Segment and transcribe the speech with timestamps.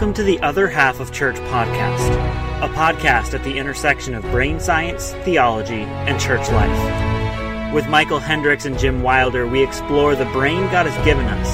[0.00, 2.14] Welcome to the Other Half of Church podcast,
[2.62, 7.74] a podcast at the intersection of brain science, theology, and church life.
[7.74, 11.50] With Michel Hendricks and Jim Wilder, we explore the brain God has given us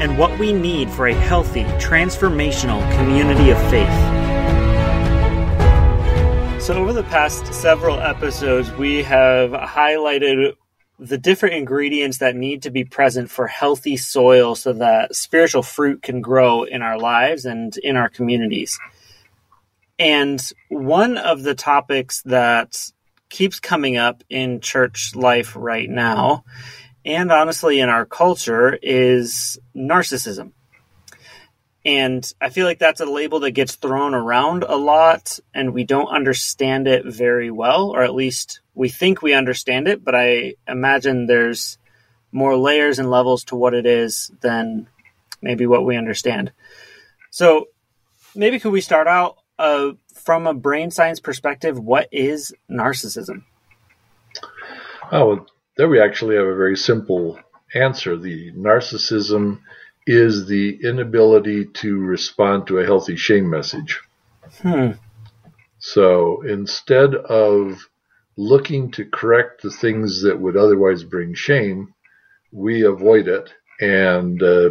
[0.00, 3.88] and what we need for a healthy, transformational community of faith.
[6.62, 10.54] So, over the past several episodes, we have highlighted
[11.00, 16.02] the different ingredients that need to be present for healthy soil so that spiritual fruit
[16.02, 18.78] can grow in our lives and in our communities.
[19.98, 22.76] And one of the topics that
[23.30, 26.44] keeps coming up in church life right now,
[27.04, 30.52] and honestly in our culture, is narcissism.
[31.84, 35.84] And I feel like that's a label that gets thrown around a lot, and we
[35.84, 40.54] don't understand it very well, or at least we think we understand it, but I
[40.68, 41.78] imagine there's
[42.32, 44.88] more layers and levels to what it is than
[45.42, 46.52] maybe what we understand.
[47.30, 47.68] So
[48.34, 51.78] maybe could we start out uh, from a brain science perspective?
[51.78, 53.44] What is narcissism?
[55.10, 57.38] Oh, there we actually have a very simple
[57.74, 58.16] answer.
[58.16, 59.60] The narcissism
[60.12, 64.00] is the inability to respond to a healthy shame message.
[64.60, 64.90] Hmm.
[65.78, 67.88] So instead of
[68.36, 71.94] looking to correct the things that would otherwise bring shame,
[72.50, 74.70] we avoid it and uh,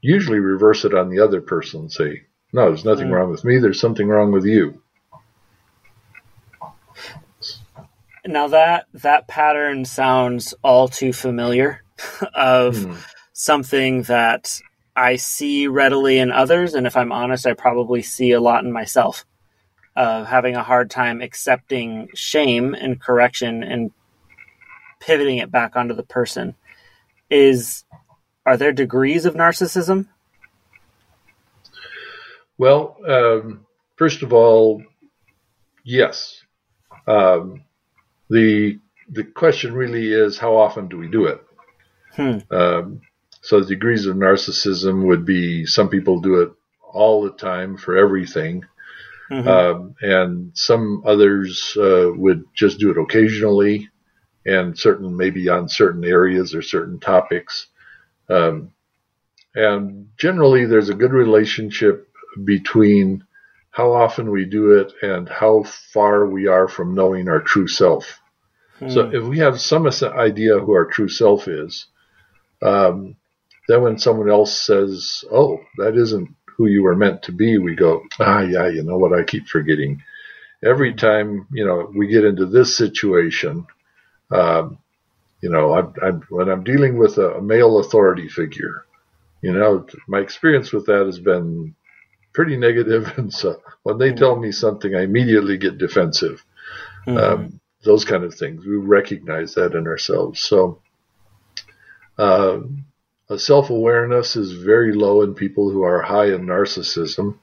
[0.00, 3.14] usually reverse it on the other person and say, No, there's nothing mm.
[3.14, 4.80] wrong with me, there's something wrong with you.
[8.24, 11.82] Now that that pattern sounds all too familiar
[12.34, 12.96] of mm.
[13.40, 14.60] Something that
[14.94, 18.70] I see readily in others, and if I'm honest, I probably see a lot in
[18.70, 19.24] myself
[19.96, 23.92] of having a hard time accepting shame and correction and
[25.00, 26.54] pivoting it back onto the person.
[27.30, 27.84] Is
[28.44, 30.08] are there degrees of narcissism?
[32.58, 34.82] Well um, first of all
[35.82, 36.42] yes.
[37.06, 37.64] Um,
[38.28, 41.42] the the question really is how often do we do it?
[42.16, 42.38] Hmm.
[42.50, 43.00] um,
[43.40, 46.50] so the degrees of narcissism would be some people do it
[46.92, 48.64] all the time for everything
[49.30, 49.48] Mm-hmm.
[49.48, 53.88] Um, and some others uh, would just do it occasionally,
[54.44, 57.68] and certain maybe on certain areas or certain topics.
[58.28, 58.72] Um,
[59.54, 62.08] and generally, there's a good relationship
[62.44, 63.24] between
[63.70, 68.18] how often we do it and how far we are from knowing our true self.
[68.80, 68.92] Mm.
[68.92, 71.86] So if we have some idea who our true self is,
[72.62, 73.14] um,
[73.70, 77.74] then when someone else says, "Oh, that isn't who you were meant to be, we
[77.74, 79.18] go, ah, yeah, you know what?
[79.18, 80.02] I keep forgetting.
[80.62, 83.66] Every time, you know, we get into this situation,
[84.30, 84.76] um,
[85.40, 88.84] you know, I'm, I'm, when I'm dealing with a, a male authority figure,
[89.40, 91.74] you know, my experience with that has been
[92.34, 93.10] pretty negative.
[93.16, 96.44] And so when they tell me something, I immediately get defensive.
[97.06, 97.16] Mm-hmm.
[97.16, 98.66] Um, those kind of things.
[98.66, 100.40] We recognize that in ourselves.
[100.40, 100.82] So,
[102.18, 102.58] uh,
[103.38, 107.38] self awareness is very low in people who are high in narcissism.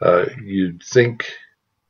[0.00, 1.26] Uh, you'd think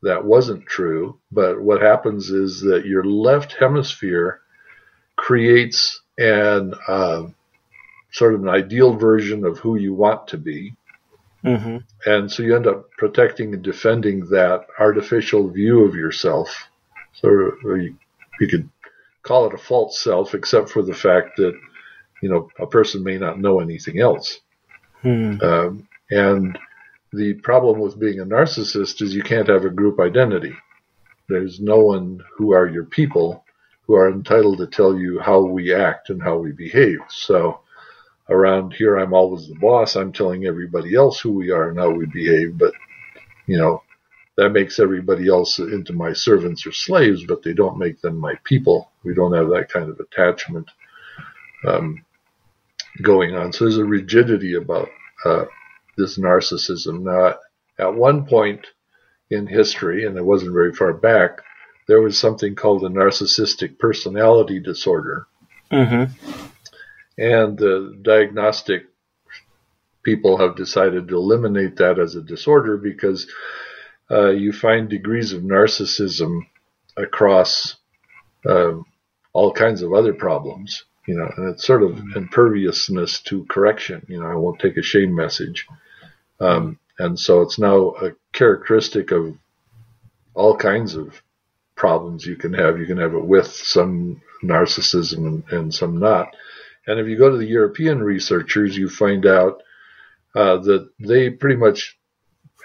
[0.02, 4.40] that wasn't true, but what happens is that your left hemisphere
[5.16, 7.22] creates an uh,
[8.10, 10.74] sort of an ideal version of who you want to be.
[11.44, 11.78] Mm-hmm.
[12.04, 16.68] And so you end up protecting and defending that artificial view of yourself.
[17.14, 17.28] So
[17.64, 17.96] you,
[18.40, 18.68] you could
[19.22, 21.58] call it a false self, except for the fact that
[22.22, 24.40] you know, a person may not know anything else.
[25.02, 25.36] Hmm.
[25.42, 26.58] Um, and
[27.12, 30.54] the problem with being a narcissist is you can't have a group identity.
[31.28, 33.44] There's no one who are your people
[33.86, 37.00] who are entitled to tell you how we act and how we behave.
[37.08, 37.60] So
[38.30, 39.96] around here, I'm always the boss.
[39.96, 42.56] I'm telling everybody else who we are and how we behave.
[42.56, 42.72] But,
[43.46, 43.82] you know,
[44.36, 48.34] that makes everybody else into my servants or slaves, but they don't make them my
[48.44, 48.92] people.
[49.02, 50.70] We don't have that kind of attachment.
[51.66, 52.04] Um,
[53.00, 53.52] going on.
[53.52, 54.88] So there's a rigidity about
[55.24, 55.44] uh,
[55.96, 57.02] this narcissism.
[57.02, 57.36] Now,
[57.78, 58.66] at one point
[59.30, 61.40] in history, and it wasn't very far back,
[61.88, 65.26] there was something called a narcissistic personality disorder.
[65.70, 66.12] Mm-hmm.
[67.18, 68.84] And the diagnostic
[70.02, 73.30] people have decided to eliminate that as a disorder because
[74.10, 76.40] uh, you find degrees of narcissism
[76.96, 77.76] across
[78.46, 78.72] uh,
[79.32, 84.04] all kinds of other problems you know, and it's sort of imperviousness to correction.
[84.08, 85.66] You know, I won't take a shame message.
[86.40, 89.36] Um, and so it's now a characteristic of
[90.34, 91.22] all kinds of
[91.74, 92.78] problems you can have.
[92.78, 96.34] You can have it with some narcissism and, and some not.
[96.86, 99.62] And if you go to the European researchers, you find out
[100.34, 101.98] uh, that they pretty much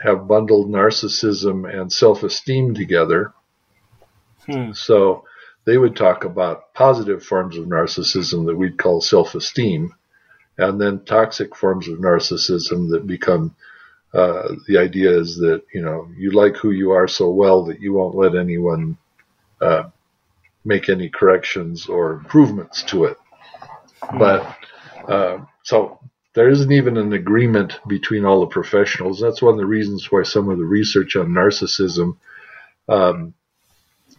[0.02, 3.34] have bundled narcissism and self-esteem together.
[4.46, 4.72] Hmm.
[4.74, 5.26] So
[5.68, 9.94] they would talk about positive forms of narcissism that we'd call self-esteem,
[10.58, 13.54] and then toxic forms of narcissism that become
[14.14, 17.82] uh, the idea is that you know you like who you are so well that
[17.82, 18.98] you won't let anyone
[19.60, 19.84] uh,
[20.64, 23.18] make any corrections or improvements to it.
[24.18, 24.56] But
[25.06, 26.00] uh, so
[26.34, 29.20] there isn't even an agreement between all the professionals.
[29.20, 32.16] That's one of the reasons why some of the research on narcissism
[32.88, 33.34] um,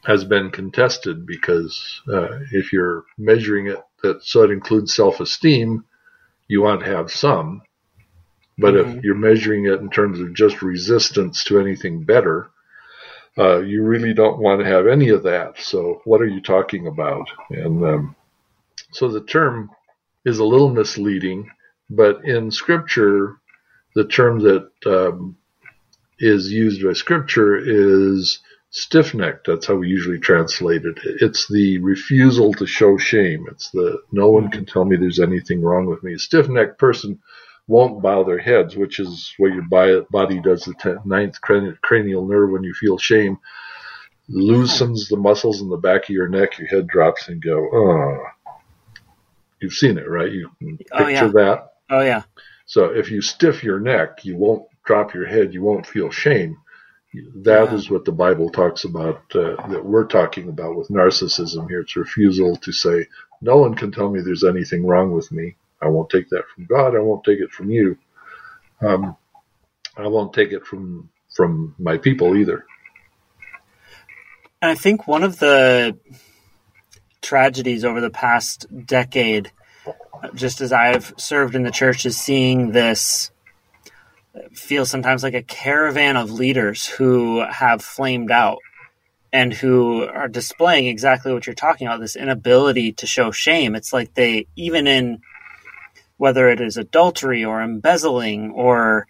[0.05, 5.85] has been contested because uh, if you're measuring it that so it includes self-esteem,
[6.47, 7.63] you want to have some.
[8.57, 8.99] But mm-hmm.
[8.99, 12.51] if you're measuring it in terms of just resistance to anything better,
[13.37, 15.59] uh, you really don't want to have any of that.
[15.59, 17.29] So what are you talking about?
[17.51, 18.17] And um,
[18.93, 19.71] so the term
[20.25, 21.51] is a little misleading,
[21.89, 23.37] but in Scripture,
[23.95, 25.37] the term that um,
[26.19, 29.47] is used by Scripture is stiff necked.
[29.47, 30.99] That's how we usually translate it.
[31.05, 33.47] It's the refusal to show shame.
[33.51, 36.15] It's the no one can tell me there's anything wrong with me.
[36.15, 37.21] A stiff necked person
[37.67, 39.65] won't bow their heads, which is what your
[40.11, 43.39] body does the ninth cranial nerve when you feel shame.
[44.29, 48.25] Loosens the muscles in the back of your neck, your head drops and go, oh.
[49.61, 50.31] You've seen it, right?
[50.31, 51.27] You picture oh, yeah.
[51.29, 51.73] that.
[51.91, 52.23] Oh, yeah.
[52.67, 56.59] So if you stiff your neck, you won't drop your head, you won't feel shame.
[57.15, 57.75] That yeah.
[57.75, 61.81] is what the Bible talks about, uh, that we're talking about with narcissism here.
[61.81, 63.07] It's refusal to say,
[63.41, 65.57] no one can tell me there's anything wrong with me.
[65.81, 66.95] I won't take that from God.
[66.95, 67.97] I won't take it from you.
[68.81, 69.17] Um,
[69.97, 72.67] I won't take it from from my people either.
[74.61, 75.97] And I think one of the
[77.23, 79.53] tragedies over the past decade,
[80.35, 83.31] just as I've served in the church, is seeing this
[84.53, 88.59] feel sometimes like a caravan of leaders who have flamed out
[89.33, 93.75] and who are displaying exactly what you're talking about this inability to show shame.
[93.75, 95.21] It's like they, even in
[96.17, 99.07] whether it is adultery or embezzling or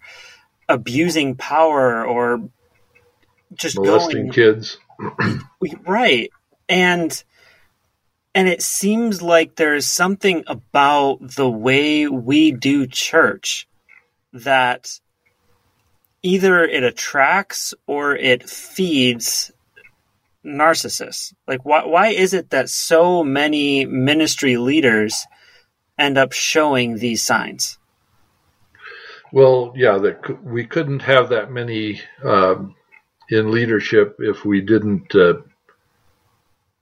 [0.69, 2.49] abusing power or
[3.55, 4.79] just molesting going, kids.
[5.87, 6.31] right.
[6.69, 7.23] And
[8.35, 13.67] and it seems like there's something about the way we do church
[14.33, 15.01] that
[16.23, 19.53] either it attracts or it feeds
[20.45, 21.35] narcissists.
[21.47, 25.27] Like why why is it that so many ministry leaders
[25.99, 27.79] end up showing these signs?
[29.33, 32.75] Well, yeah, that we couldn't have that many um,
[33.29, 35.35] in leadership if we didn't uh,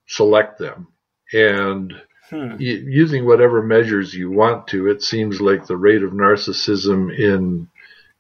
[0.06, 0.88] select them.
[1.32, 1.92] And
[2.30, 2.50] hmm.
[2.50, 7.68] y- using whatever measures you want to, it seems like the rate of narcissism in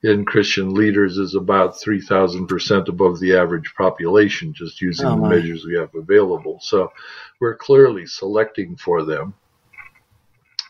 [0.02, 5.64] in Christian leaders is about 3,000% above the average population, just using oh, the measures
[5.64, 6.58] we have available.
[6.60, 6.92] So
[7.40, 9.34] we're clearly selecting for them.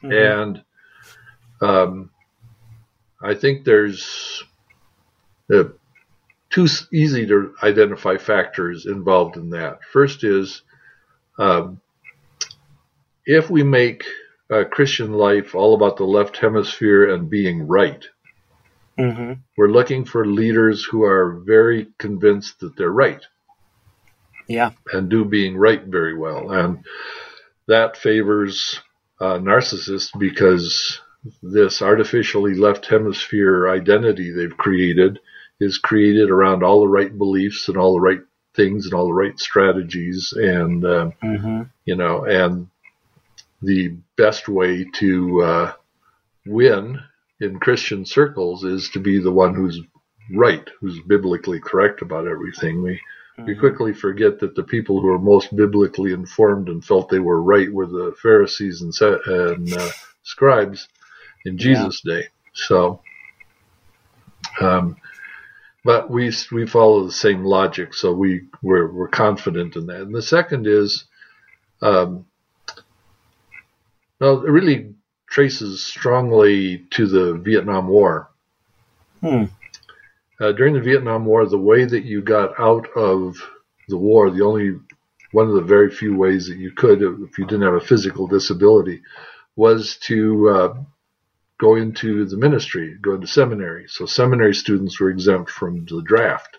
[0.03, 0.13] Mm-hmm.
[0.13, 0.65] And
[1.61, 2.11] um,
[3.23, 4.45] I think there's
[5.53, 5.65] uh,
[6.51, 9.81] two easy to identify factors involved in that.
[9.93, 10.63] First is
[11.39, 11.81] um,
[13.25, 14.05] if we make
[14.51, 18.05] uh, Christian life all about the left hemisphere and being right,
[18.99, 19.33] mm-hmm.
[19.57, 23.25] we're looking for leaders who are very convinced that they're right.
[24.49, 24.73] Yeah.
[24.93, 26.53] And do being right very well.
[26.53, 26.85] And
[27.67, 28.81] that favors
[29.21, 31.01] uh, narcissist because
[31.43, 35.19] this artificially left hemisphere identity they've created
[35.59, 38.21] is created around all the right beliefs and all the right
[38.55, 41.63] things and all the right strategies and uh, mm-hmm.
[41.85, 42.69] you know and
[43.63, 45.73] the best way to uh,
[46.47, 47.01] win
[47.41, 49.81] in Christian circles is to be the one who's
[50.35, 52.83] right, who's biblically correct about everything.
[52.83, 53.01] We
[53.39, 53.61] we mm-hmm.
[53.61, 57.71] quickly forget that the people who were most biblically informed and felt they were right
[57.71, 58.95] were the Pharisees and,
[59.27, 59.91] and uh,
[60.23, 60.89] scribes
[61.45, 62.15] in Jesus' yeah.
[62.15, 62.29] day.
[62.55, 63.03] So,
[64.59, 64.97] um,
[65.85, 70.01] but we we follow the same logic, so we we're, we're confident in that.
[70.01, 71.05] And the second is,
[71.83, 72.25] um,
[74.19, 74.95] well, it really
[75.37, 78.31] traces strongly to the Vietnam War.
[79.21, 79.45] Hmm.
[80.41, 83.37] Uh, during the Vietnam War, the way that you got out of
[83.87, 84.79] the war, the only
[85.33, 88.27] one of the very few ways that you could, if you didn't have a physical
[88.27, 89.03] disability,
[89.57, 90.75] was to uh,
[91.59, 93.85] go into the ministry, go into seminary.
[93.89, 96.57] So seminary students were exempt from the draft.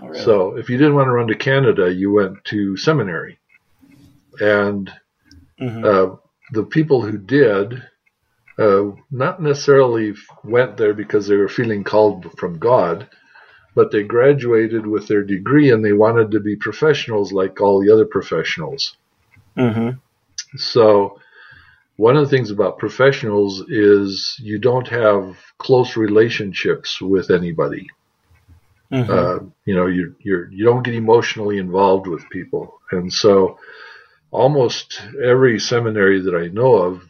[0.00, 0.24] Oh, really?
[0.24, 3.40] So if you didn't want to run to Canada, you went to seminary.
[4.38, 4.92] And
[5.60, 5.84] mm-hmm.
[5.84, 6.16] uh,
[6.52, 7.82] the people who did
[8.58, 13.08] uh, not necessarily went there because they were feeling called from God,
[13.74, 17.92] but they graduated with their degree and they wanted to be professionals like all the
[17.92, 18.96] other professionals.
[19.56, 19.98] Mm-hmm.
[20.56, 21.20] So,
[21.96, 27.88] one of the things about professionals is you don't have close relationships with anybody.
[28.92, 29.10] Mm-hmm.
[29.10, 33.58] Uh, you know, you you're you don't get emotionally involved with people, and so
[34.30, 37.02] almost every seminary that I know of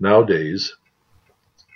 [0.00, 0.74] nowadays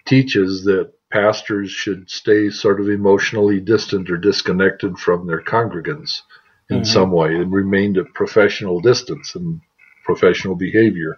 [0.06, 6.22] teaches that pastors should stay sort of emotionally distant or disconnected from their congregants
[6.70, 6.86] in Mhm.
[6.86, 9.60] some way and remain at professional distance and
[10.04, 11.16] professional behavior.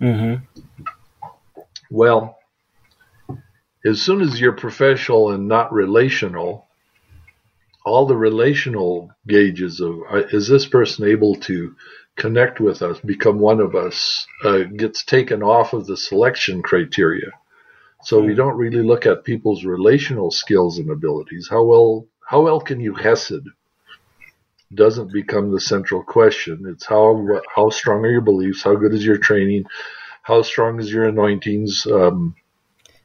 [0.00, 0.44] Mm-hmm.
[1.90, 2.38] Well,
[3.84, 6.67] as soon as you're professional and not relational,
[7.88, 11.74] all the relational gauges of uh, is this person able to
[12.16, 17.30] connect with us, become one of us, uh, gets taken off of the selection criteria.
[18.02, 18.34] So we Hmm.
[18.34, 21.48] don't really look at people's relational skills and abilities.
[21.50, 23.44] How well how well can you hesed?
[24.72, 26.64] Doesn't become the central question.
[26.68, 28.62] It's how how strong are your beliefs?
[28.62, 29.64] How good is your training?
[30.22, 31.86] How strong is your anointings?
[31.86, 32.36] Um,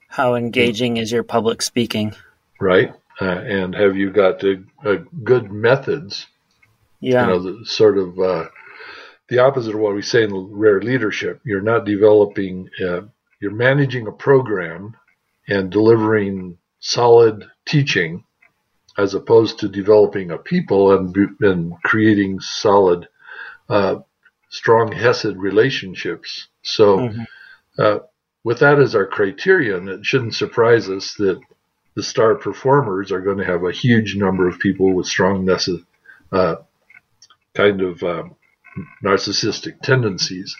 [0.08, 2.16] How engaging is your public speaking?
[2.60, 2.94] right?
[3.22, 6.28] Uh, and have you got a good methods?
[7.00, 7.28] Yeah.
[7.28, 8.46] You know, the sort of uh,
[9.28, 11.42] the opposite of what we say in rare leadership.
[11.44, 12.70] You're not developing.
[12.84, 13.02] Uh,
[13.40, 14.96] you're managing a program
[15.48, 18.24] and delivering solid teaching,
[18.98, 23.08] as opposed to developing a people and and creating solid,
[23.70, 23.98] uh,
[24.50, 26.48] strong Hesed relationships.
[26.62, 26.98] So.
[26.98, 27.28] Mhm.
[27.78, 28.00] Uh,
[28.44, 31.40] with that as our criterion, it shouldn't surprise us that
[31.96, 35.48] the star performers are going to have a huge number of people with strong
[36.32, 36.56] uh,
[37.54, 38.24] kind of uh,
[39.04, 40.56] narcissistic tendencies.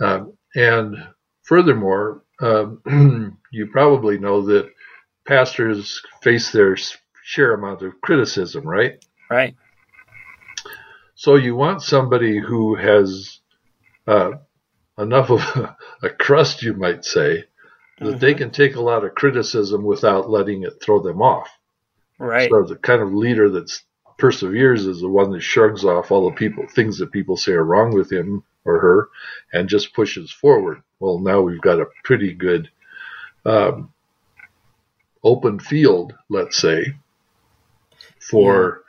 [0.00, 0.96] Um, and
[1.42, 4.70] furthermore, um, you probably know that
[5.26, 6.76] pastors face their
[7.22, 9.04] share amount of criticism, right?
[9.30, 9.54] Right.
[11.14, 13.40] So you want somebody who has
[14.06, 14.32] uh,
[14.98, 17.44] enough of a, a crust, you might say,
[18.00, 18.38] that they Mhm.
[18.38, 21.48] can take a lot of criticism without letting it throw them off.
[22.18, 22.50] Right.
[22.50, 23.70] So the kind of leader that
[24.18, 27.64] perseveres is the one that shrugs off all the people things that people say are
[27.64, 29.08] wrong with him or her,
[29.52, 30.82] and just pushes forward.
[30.98, 32.68] Well, now we've got a pretty good
[33.44, 33.92] um,
[35.22, 36.94] open field, let's say,
[38.18, 38.82] for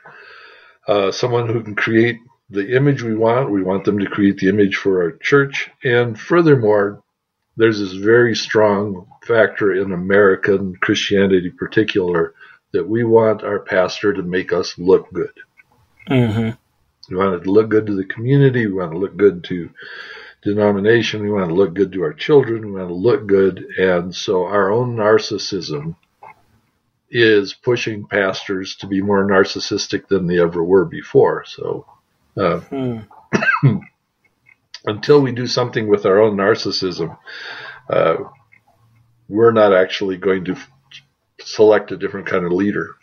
[0.86, 2.18] uh, someone who can create
[2.50, 3.50] the image we want.
[3.50, 7.02] We want them to create the image for our church, and furthermore,
[7.58, 12.34] there's this very strong factor in American Christianity, in particular,
[12.72, 15.32] that we want our pastor to make us look good.
[16.08, 16.50] Mm-hmm.
[17.10, 18.66] We want it to look good to the community.
[18.66, 19.70] We want to look good to
[20.42, 21.22] denomination.
[21.22, 22.66] We want to look good to our children.
[22.66, 23.66] We want to look good.
[23.76, 25.96] And so our own narcissism
[27.10, 31.44] is pushing pastors to be more narcissistic than they ever were before.
[31.46, 31.86] So
[32.36, 32.98] uh, Hmm.
[34.88, 37.16] until we do something with our own narcissism,
[37.90, 38.16] uh,
[39.28, 40.70] we're not actually going to f-
[41.40, 42.94] select a different kind of leader.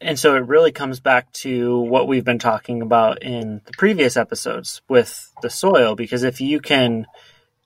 [0.00, 4.16] And so it really comes back to what we've been talking about in the previous
[4.16, 7.06] episodes with the soil, because if you can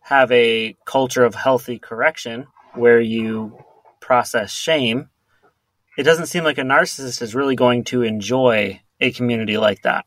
[0.02, 3.58] have a culture of healthy correction where you
[4.00, 5.10] process shame,
[5.98, 10.06] it doesn't seem like a narcissist is really going to enjoy a community like that.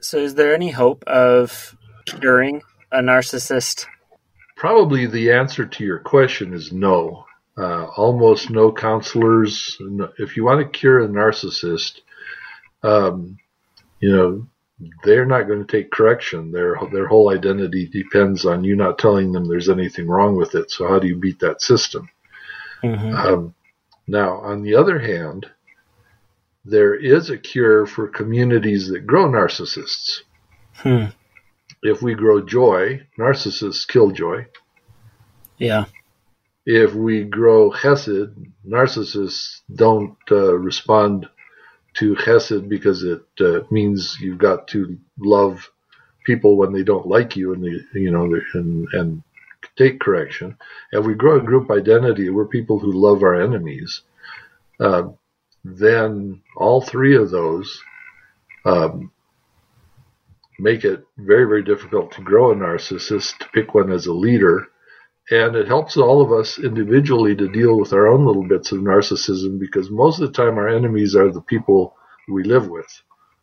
[0.00, 1.76] So, is there any hope of
[2.06, 3.86] curing a narcissist?
[4.56, 7.26] Probably the answer to your question is no.
[7.56, 9.76] Uh, almost no counselors.
[10.18, 12.00] If you want to cure a narcissist,
[12.82, 13.38] um,
[14.00, 14.46] you know,
[15.04, 16.52] they're not going to take correction.
[16.52, 20.70] Their their whole identity depends on you not telling them there's anything wrong with it.
[20.70, 22.08] So how do you beat that system?
[22.82, 23.14] Mm-hmm.
[23.14, 23.54] Um,
[24.06, 25.46] now, on the other hand,
[26.64, 30.20] there is a cure for communities that grow narcissists.
[30.74, 31.06] Hmm.
[31.82, 34.46] If we grow joy, narcissists kill joy.
[35.58, 35.86] Yeah.
[36.66, 38.34] If we grow chesed,
[38.66, 41.28] narcissists don't uh, respond
[41.94, 45.70] to chesed because it uh, means you've got to love
[46.24, 47.64] people when they don't like you and
[47.94, 48.24] you know
[48.54, 49.22] and and
[49.76, 50.56] take correction.
[50.92, 54.02] If we grow a group identity, we're people who love our enemies.
[54.78, 55.08] Uh,
[55.64, 57.82] then all three of those
[58.64, 59.10] um,
[60.58, 64.66] make it very very difficult to grow a narcissist to pick one as a leader
[65.30, 68.80] and it helps all of us individually to deal with our own little bits of
[68.80, 71.94] narcissism because most of the time our enemies are the people
[72.28, 73.02] we live with.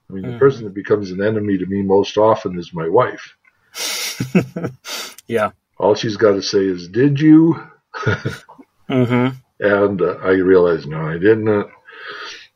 [0.09, 0.39] I mean, the Mhm.
[0.39, 3.35] person that becomes an enemy to me most often is my wife.
[5.27, 5.51] yeah.
[5.77, 7.55] all she's got to say is, "Did you?"
[8.89, 9.35] mm-hmm.
[9.59, 11.67] And uh, I realize, no, I didn't.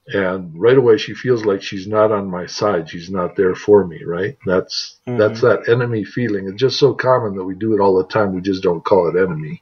[0.07, 2.89] And right away, she feels like she's not on my side.
[2.89, 4.03] She's not there for me.
[4.03, 4.37] Right?
[4.45, 5.17] That's mm-hmm.
[5.17, 6.47] that's that enemy feeling.
[6.47, 8.33] It's just so common that we do it all the time.
[8.33, 9.61] We just don't call it enemy.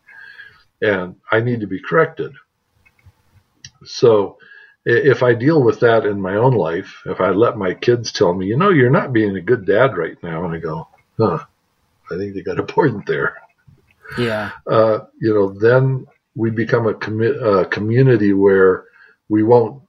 [0.81, 2.33] And I need to be corrected.
[3.83, 4.37] So
[4.85, 8.33] if I deal with that in my own life, if I let my kids tell
[8.33, 11.39] me, you know, you're not being a good dad right now, and I go, huh,
[12.11, 13.37] I think they got a point there.
[14.17, 14.51] Yeah.
[14.65, 18.85] Uh, you know, then we become a, commi- a, community where
[19.27, 19.83] we won't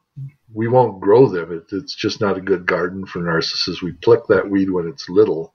[0.53, 1.53] we won't grow them.
[1.53, 3.83] It, it's just not a good garden for narcissists.
[3.83, 5.55] We pluck that weed when it's little.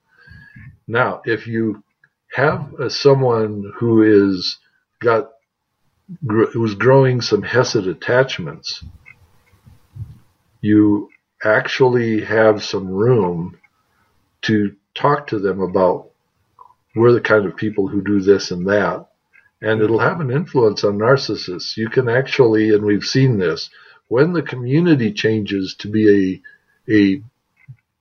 [0.88, 1.84] Now, if you
[2.34, 4.58] have a, someone who is
[5.00, 5.32] got
[6.28, 8.84] who's growing some Hesed attachments,
[10.62, 11.10] you
[11.44, 13.58] actually have some room
[14.44, 16.12] to talk to them about
[16.96, 19.08] we're the kind of people who do this and that.
[19.62, 21.76] And it'll have an influence on narcissists.
[21.76, 23.70] You can actually, and we've seen this,
[24.08, 26.42] when the community changes to be
[26.88, 27.22] a, a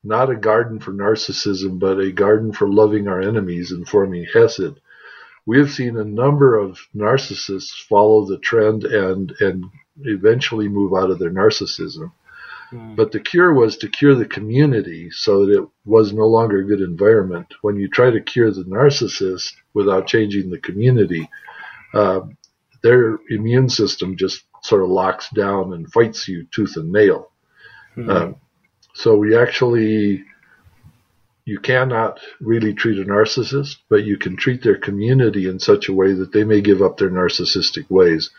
[0.03, 4.79] not a garden for narcissism, but a garden for loving our enemies and forming Hesed,
[5.47, 9.65] we have seen a number of narcissists follow the trend and and
[10.03, 12.13] eventually move out of their narcissism.
[12.71, 12.95] Hmm.
[12.95, 16.67] But the cure was to cure the community so that it was no longer a
[16.67, 17.47] good environment.
[17.63, 21.29] When you try to cure the narcissist without changing the community,
[21.93, 22.21] uh,
[22.83, 27.31] their immune system just sort of locks down and fights you tooth and nail.
[27.97, 28.11] Mm-hmm.
[28.11, 28.37] Um,
[28.95, 30.25] so we actually,
[31.45, 35.93] you cannot really treat a narcissist, but you can treat their community in such a
[35.93, 38.31] way that they may give up their narcissistic ways.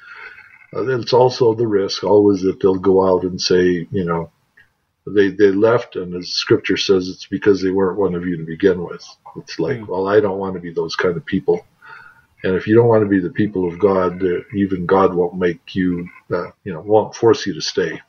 [0.76, 4.32] Uh, it's also the risk always that they'll go out and say, you know,
[5.06, 8.44] they they left, and as Scripture says, it's because they weren't one of you to
[8.44, 9.06] begin with.
[9.38, 9.88] It's like, mm.
[9.88, 11.64] well, I don't want to be those kind of people.
[12.46, 14.22] And if you don't want to be the people of God,
[14.54, 18.00] even God won't make you, uh, you know, won't force you to stay.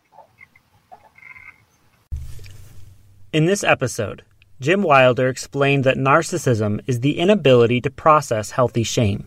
[3.33, 4.25] In this episode,
[4.61, 9.27] Jim Wilder explained that narcissism is the inability to process healthy shame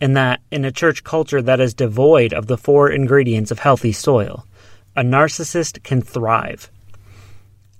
[0.00, 3.90] and that in a church culture that is devoid of the four ingredients of healthy
[3.90, 4.46] soil,
[4.94, 6.70] a narcissist can thrive.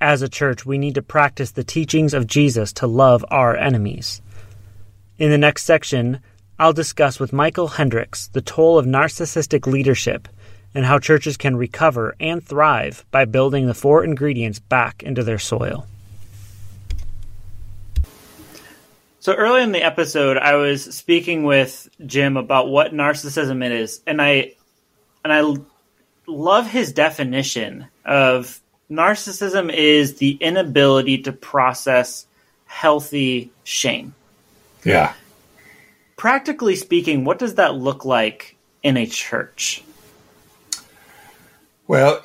[0.01, 4.21] As a church, we need to practice the teachings of Jesus to love our enemies.
[5.17, 6.21] In the next section,
[6.59, 10.27] I'll discuss with Michel Hendricks the toll of narcissistic leadership
[10.75, 15.39] and how churches can recover and thrive by building the four ingredients back into their
[15.39, 15.87] soil.
[19.21, 24.23] So early in the episode, I was speaking with Jim about what narcissism is, and
[24.23, 24.53] I
[25.25, 25.57] and I
[26.29, 32.25] love his definition of narcissism is the inability to process
[32.67, 34.15] healthy shame.
[34.85, 35.13] Yeah.
[36.17, 39.83] Practically speaking, what does that look like in a church?
[41.87, 42.25] Well,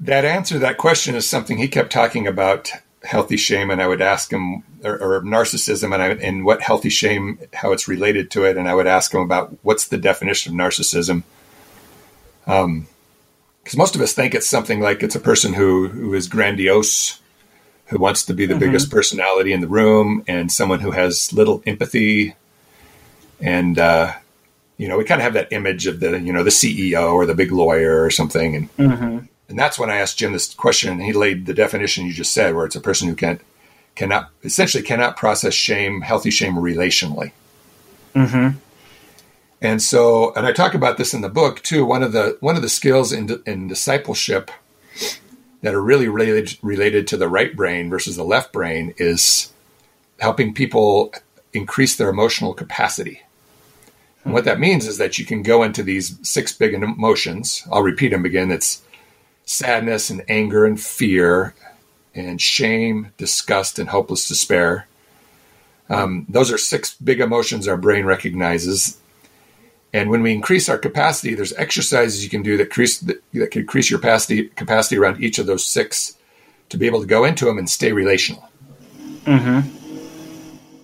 [0.00, 2.70] that answer to that question is something he kept talking about
[3.02, 6.90] healthy shame and I would ask him or, or narcissism and I, and what healthy
[6.90, 10.52] shame how it's related to it and I would ask him about what's the definition
[10.52, 11.22] of narcissism
[12.46, 12.86] um
[13.62, 17.20] because most of us think it's something like it's a person who who is grandiose
[17.86, 18.60] who wants to be the mm-hmm.
[18.60, 22.34] biggest personality in the room and someone who has little empathy
[23.40, 24.12] and uh
[24.76, 27.26] you know we kind of have that image of the you know the CEO or
[27.26, 29.18] the big lawyer or something and mm-hmm
[29.50, 32.32] and that's when I asked Jim this question, and he laid the definition you just
[32.32, 33.40] said, where it's a person who can
[33.96, 37.32] cannot essentially cannot process shame, healthy shame, relationally.
[38.14, 38.56] Mm-hmm.
[39.60, 41.84] And so, and I talk about this in the book too.
[41.84, 44.52] One of the one of the skills in, in discipleship
[45.62, 49.52] that are really related related to the right brain versus the left brain is
[50.20, 51.12] helping people
[51.52, 53.22] increase their emotional capacity.
[54.24, 57.66] And what that means is that you can go into these six big emotions.
[57.72, 58.50] I'll repeat them again.
[58.50, 58.82] It's
[59.44, 61.54] sadness and anger and fear
[62.14, 64.86] and shame, disgust, and hopeless despair.
[65.88, 68.98] Um, those are six big emotions our brain recognizes.
[69.92, 73.50] And when we increase our capacity, there's exercises you can do that, increase, that, that
[73.50, 76.16] can increase your capacity, capacity around each of those six
[76.68, 78.48] to be able to go into them and stay relational.
[79.24, 79.79] Mm-hmm.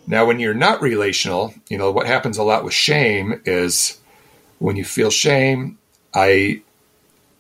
[0.07, 3.99] Now, when you're not relational, you know, what happens a lot with shame is
[4.59, 5.79] when you feel shame,
[6.15, 6.63] I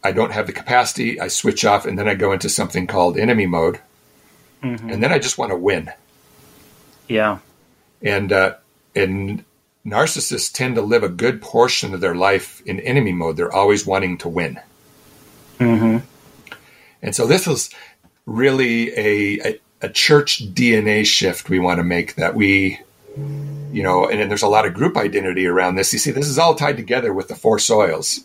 [0.02, 1.20] I don't have the capacity.
[1.20, 3.80] I switch off, and then I go into something called enemy mode,
[4.62, 4.90] mm-hmm.
[4.90, 5.90] and then I just want to win.
[7.08, 7.38] Yeah,
[8.02, 8.54] and uh,
[8.94, 9.44] and
[9.86, 13.36] narcissists tend to live a good portion of their life in enemy mode.
[13.36, 14.60] They're always wanting to win.
[15.58, 15.98] Mm-hmm.
[17.02, 17.70] And so this is
[18.26, 22.14] really a, a, a church DNA shift we want to make.
[22.16, 22.80] That we,
[23.16, 25.92] you know, and, and there's a lot of group identity around this.
[25.92, 28.24] You see, this is all tied together with the four soils.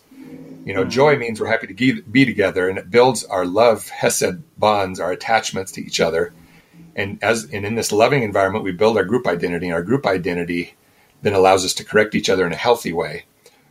[0.65, 0.89] You know, mm-hmm.
[0.89, 5.11] joy means we're happy to be together, and it builds our love, hesed bonds, our
[5.11, 6.33] attachments to each other.
[6.95, 10.05] And as and in this loving environment, we build our group identity, and our group
[10.05, 10.75] identity
[11.21, 13.25] then allows us to correct each other in a healthy way.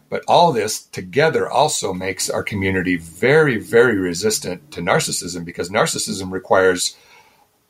[0.08, 6.32] But all this together also makes our community very, very resistant to narcissism because narcissism
[6.32, 6.96] requires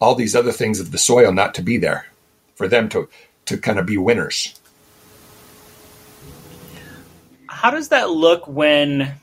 [0.00, 2.06] all these other things of the soil not to be there
[2.54, 3.08] for them to
[3.46, 4.58] to kind of be winners.
[7.48, 9.14] How does that look when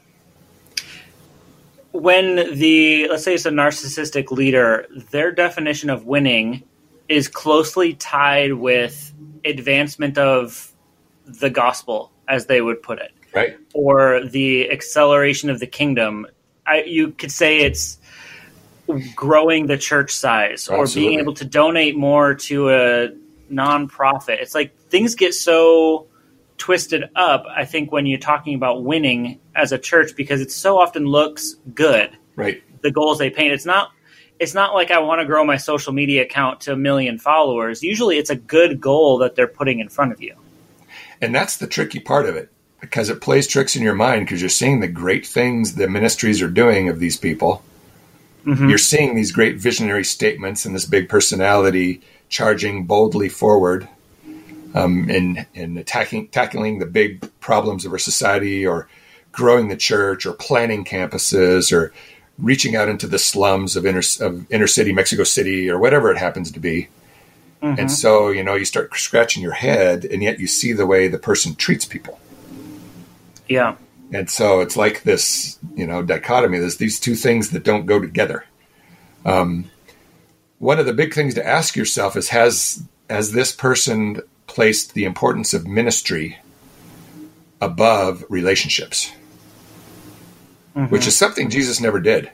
[1.92, 6.64] when the let's say it's a narcissistic leader, their definition of winning
[7.10, 9.14] is closely tied with
[9.46, 10.72] advancement of
[11.26, 13.58] the gospel, as they would put it, right?
[13.74, 16.28] Or the acceleration of the kingdom.
[16.66, 17.98] I, you could say it's
[19.16, 23.10] growing the church size or being able to donate more to a
[23.52, 24.42] nonprofit.
[24.42, 26.08] It's like things get so
[26.58, 30.80] twisted up, I think, when you're talking about winning as a church because it so
[30.80, 32.12] often looks good.
[32.36, 32.64] Right.
[32.82, 33.54] The goals they paint.
[33.54, 33.92] It's not
[34.40, 37.82] it's not like I want to grow my social media account to a million followers.
[37.82, 40.36] Usually it's a good goal that they're putting in front of you.
[41.22, 44.40] And that's the tricky part of it because it plays tricks in your mind because
[44.40, 47.64] you're seeing the great things the ministries are doing of these people
[48.48, 48.70] Mm-hmm.
[48.70, 53.90] You're seeing these great visionary statements and this big personality charging boldly forward
[54.74, 58.88] um, and, and attacking, tackling the big problems of our society or
[59.34, 61.92] growing the church or planning campuses or
[62.40, 66.18] reaching out into the slums of inner, of inner city Mexico City or whatever it
[66.18, 66.88] happens to be.
[67.62, 67.82] Mm-hmm.
[67.82, 71.10] And so, you know, you start scratching your head and yet you see the way
[71.10, 72.18] the person treats people.
[73.50, 73.76] Yeah.
[74.14, 76.60] And so it's like this, you know, dichotomy.
[76.60, 78.46] There's these two things that don't go together.
[79.26, 79.70] Um,
[80.60, 85.06] one of the big things to ask yourself is has has this person placed the
[85.06, 86.38] importance of ministry
[87.62, 89.12] above relationships,
[90.76, 90.86] mm-hmm.
[90.86, 92.32] which is something Jesus never did.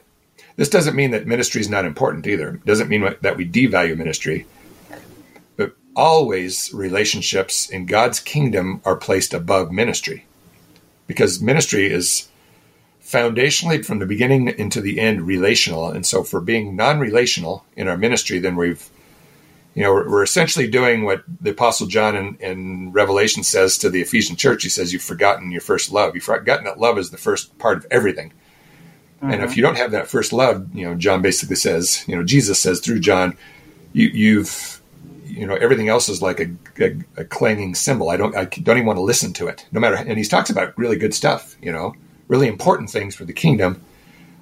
[0.56, 2.56] This doesn't mean that ministry is not important either.
[2.56, 4.46] It doesn't mean that we devalue ministry,
[5.58, 10.26] but always relationships in God's kingdom are placed above ministry
[11.14, 12.28] because ministry is
[13.04, 15.90] foundationally from the beginning into the end relational.
[15.90, 18.90] And so for being non-relational in our ministry, then we've,
[19.76, 23.90] you know, we're, we're essentially doing what the apostle John in, in, Revelation says to
[23.90, 24.64] the Ephesian church.
[24.64, 26.16] He says, you've forgotten your first love.
[26.16, 28.30] You've forgotten that love is the first part of everything.
[29.18, 29.32] Mm-hmm.
[29.32, 29.58] And if mm-hmm.
[29.58, 32.80] you don't have that first love, you know, John basically says, you know, Jesus says
[32.80, 33.38] through John,
[33.92, 34.82] you, you've,
[35.34, 38.10] you know everything else is like a, a, a, clanging cymbal.
[38.10, 39.96] I don't I don't even want to listen to it, no matter.
[39.96, 41.96] And he talks about really good stuff, you know,
[42.28, 43.82] really important things for the kingdom.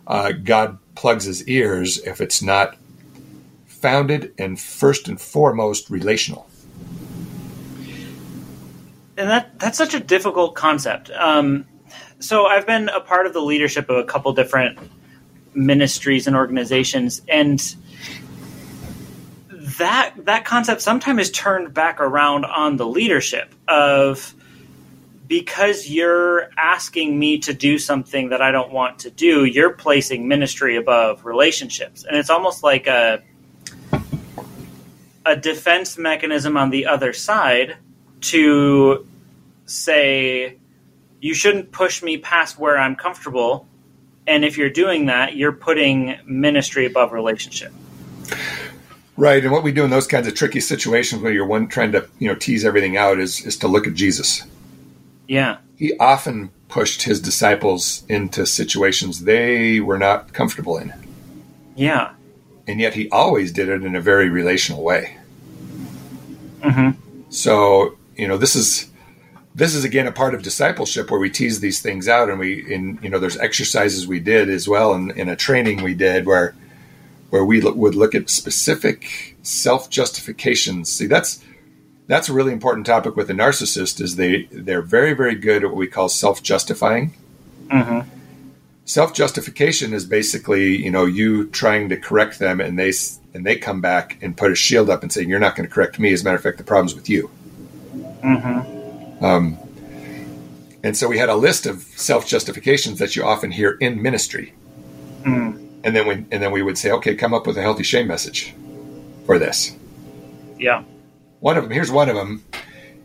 [0.06, 2.76] Uh, God plugs his ears if it's not
[3.66, 6.48] founded and first and foremost relational.
[9.18, 11.10] And that that's such a difficult concept.
[11.12, 11.66] Um,
[12.20, 14.78] so I've been a part of the leadership of a couple different
[15.54, 17.76] ministries and organizations, and
[19.78, 24.34] that that concept sometimes is turned back around on the leadership of
[25.28, 30.28] because you're asking me to do something that I don't want to do, you're placing
[30.28, 32.04] ministry above relationships.
[32.04, 33.24] And it's almost like a
[35.26, 37.78] a defense mechanism on the other side
[38.22, 39.08] to
[39.66, 40.58] say
[41.22, 43.68] you shouldn't push me past where I'm comfortable.
[44.28, 47.72] And if you're doing that, you're putting ministry above relationship.
[49.22, 51.92] Right, and what we do in those kinds of tricky situations where you're one trying
[51.92, 54.42] to you know tease everything out is is to look at Jesus.
[55.28, 60.92] Yeah, he often pushed his disciples into situations they were not comfortable in.
[61.76, 62.14] Yeah,
[62.66, 65.18] and yet he always did it in a very relational way.
[66.62, 67.00] Mm-hmm.
[67.30, 68.90] So you know this is
[69.54, 72.74] this is again a part of discipleship where we tease these things out, and we
[72.74, 76.26] in you know there's exercises we did as well, and in a training we did
[76.26, 76.56] where
[77.32, 80.92] where we would look at specific self justifications.
[80.92, 81.44] See, that's
[82.08, 84.00] that's a really important topic with a narcissist.
[84.02, 87.14] Is they they're very very good at what we call self justifying.
[87.68, 88.08] Mm-hmm.
[88.84, 92.92] Self justification is basically you know you trying to correct them, and they
[93.34, 95.74] and they come back and put a shield up and say you're not going to
[95.74, 96.12] correct me.
[96.12, 97.32] As a matter of fact, the problem's with you.
[98.22, 99.24] Mm-hmm.
[99.24, 99.58] Um,
[100.84, 104.54] and so we had a list of self justifications that you often hear in ministry.
[105.24, 107.84] Mm and then we and then we would say, okay, come up with a healthy
[107.84, 108.54] shame message
[109.26, 109.76] for this.
[110.60, 110.84] Yeah.
[111.40, 111.72] One of them.
[111.72, 112.44] Here's one of them.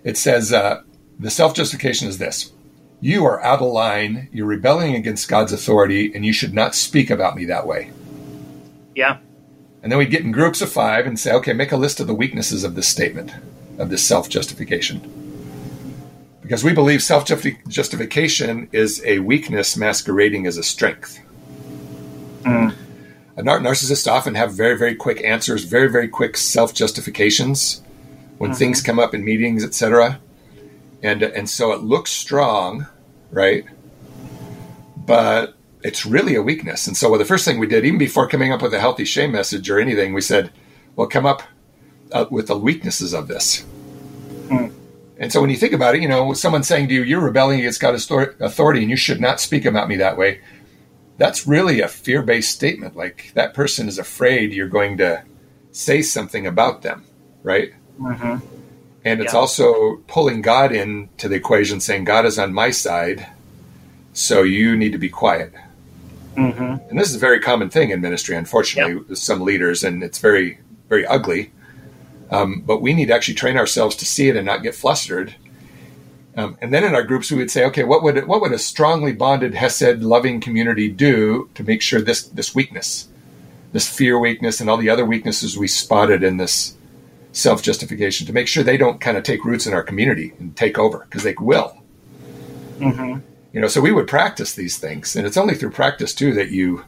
[0.04, 0.82] It says uh,
[1.18, 2.52] the self justification is this:
[3.00, 4.28] you are out of line.
[4.32, 7.90] You're rebelling against God's authority, and you should not speak about me that way.
[8.94, 9.18] Yeah.
[9.82, 12.06] And then we'd get in groups of five and say, okay, make a list of
[12.08, 13.32] the weaknesses of this statement.
[13.78, 15.00] of this self justification.
[16.42, 17.24] Because we believe self
[17.68, 21.20] justification is a weakness masquerading as a strength.
[22.46, 22.74] Mm.
[23.38, 27.82] Nar- narcissists often have very, very quick answers, very, very quick self justifications
[28.38, 28.58] when mm-hmm.
[28.58, 30.20] things come up in meetings, etc.
[31.02, 32.86] And and so it looks strong,
[33.30, 33.64] right?
[34.96, 36.86] But it's really a weakness.
[36.86, 39.04] And so well, the first thing we did, even before coming up with a healthy
[39.04, 40.50] shame message or anything, we said,
[40.94, 41.42] well, come up
[42.12, 43.64] uh, with the weaknesses of this.
[44.48, 44.72] Mm.
[45.18, 47.60] And so when you think about it, you know, someone saying to you, you're rebelling
[47.60, 50.40] against God's authority and you should not speak about me that way,
[51.18, 52.96] that's really a fear based statement.
[52.96, 55.22] Like that person is afraid you're going to
[55.72, 57.04] say something about them,
[57.42, 57.72] right?
[58.00, 58.46] Mm-hmm.
[59.04, 59.38] And it's yeah.
[59.38, 63.26] also pulling God into the equation, saying, God is on my side,
[64.12, 65.52] so you need to be quiet.
[66.34, 66.90] Mm-hmm.
[66.90, 69.08] And this is a very common thing in ministry, unfortunately, yep.
[69.08, 71.52] with some leaders, and it's very, very ugly.
[72.30, 75.36] Um, but we need to actually train ourselves to see it and not get flustered.
[76.36, 78.58] Um, and then in our groups, we would say, okay, what would what would a
[78.58, 83.08] strongly bonded Hesed loving community do to make sure this this weakness,
[83.72, 86.76] this fear weakness, and all the other weaknesses we spotted in this
[87.32, 90.54] self justification, to make sure they don't kind of take roots in our community and
[90.56, 91.82] take over because they will.
[92.78, 93.20] Mm-hmm.
[93.54, 96.50] You know, so we would practice these things, and it's only through practice too that
[96.50, 96.84] you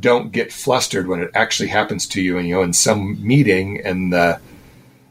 [0.00, 3.82] don't get flustered when it actually happens to you, and you know, in some meeting,
[3.84, 4.40] and the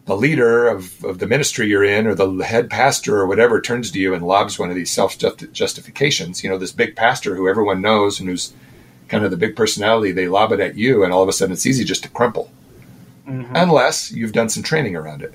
[0.07, 3.91] the leader of, of the ministry you're in, or the head pastor, or whatever, turns
[3.91, 6.43] to you and lobs one of these self justifications.
[6.43, 8.53] You know, this big pastor who everyone knows and who's
[9.09, 11.53] kind of the big personality, they lob it at you, and all of a sudden
[11.53, 12.49] it's easy just to crumple,
[13.27, 13.55] mm-hmm.
[13.55, 15.33] unless you've done some training around it.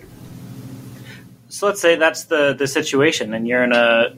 [1.49, 4.17] So let's say that's the the situation, and you're in a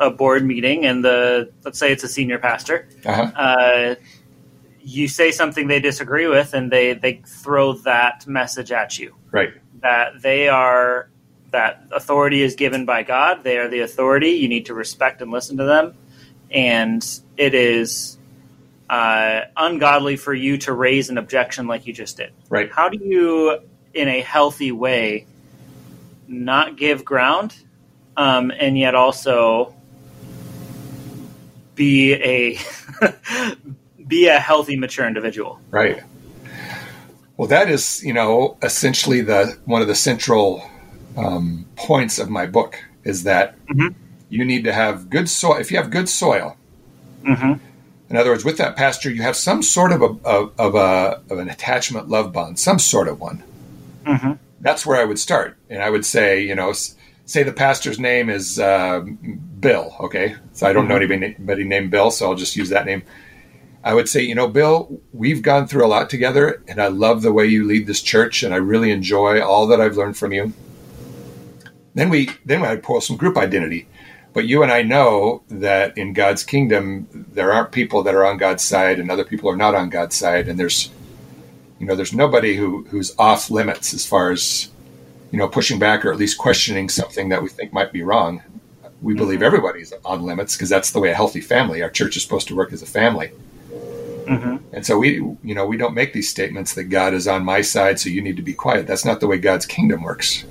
[0.00, 3.30] a board meeting and the let's say it's a senior pastor uh-huh.
[3.36, 3.94] uh,
[4.80, 9.52] you say something they disagree with and they they throw that message at you right
[9.82, 11.10] that they are
[11.50, 13.42] that authority is given by god.
[13.42, 14.30] They are the authority.
[14.30, 15.94] You need to respect and listen to them.
[16.50, 17.04] And
[17.36, 18.18] it is
[18.88, 22.32] uh, ungodly for you to raise an objection like you just did.
[22.48, 22.70] Right.
[22.70, 23.60] How do you
[23.94, 25.26] in a healthy way
[26.28, 27.56] not give ground
[28.16, 29.74] um, and yet also
[31.74, 32.58] be a
[34.06, 35.60] be a healthy, mature individual.
[35.70, 36.02] Right.
[37.40, 40.62] Well, that is, you know, essentially the one of the central
[41.16, 43.98] um, points of my book is that mm-hmm.
[44.28, 45.56] you need to have good soil.
[45.56, 46.58] If you have good soil,
[47.22, 47.54] mm-hmm.
[48.10, 51.22] in other words, with that pasture, you have some sort of a of, of a
[51.30, 53.42] of an attachment love bond, some sort of one.
[54.04, 54.32] Mm-hmm.
[54.60, 56.74] That's where I would start, and I would say, you know,
[57.24, 59.00] say the pastor's name is uh,
[59.60, 59.96] Bill.
[60.00, 61.22] Okay, so I don't know mm-hmm.
[61.22, 63.02] anybody named Bill, so I'll just use that name.
[63.82, 67.22] I would say, you know, Bill, we've gone through a lot together, and I love
[67.22, 70.32] the way you lead this church, and I really enjoy all that I've learned from
[70.32, 70.52] you.
[71.94, 73.88] Then we then I'd pull some group identity,
[74.32, 78.36] but you and I know that in God's kingdom there aren't people that are on
[78.36, 80.90] God's side and other people are not on God's side, and there's
[81.78, 84.68] you know there's nobody who who's off limits as far as
[85.32, 88.42] you know pushing back or at least questioning something that we think might be wrong
[89.02, 89.46] we believe mm-hmm.
[89.46, 92.54] everybody's on limits because that's the way a healthy family, our church is supposed to
[92.54, 93.32] work as a family.
[94.26, 94.74] Mm-hmm.
[94.74, 97.60] And so we, you know, we don't make these statements that God is on my
[97.60, 98.86] side, so you need to be quiet.
[98.86, 100.44] That's not the way God's kingdom works.